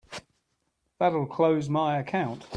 [0.97, 2.49] That'll close my account.